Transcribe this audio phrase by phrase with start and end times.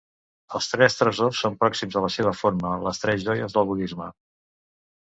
[0.59, 4.11] Els Tres Tresors són pròxims, en la seva forma, a les Tres Joies del budisme.